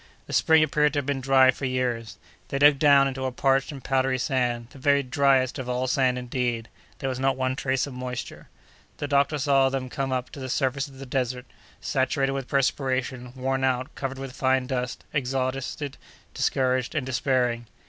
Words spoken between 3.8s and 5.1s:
powdery sand—the very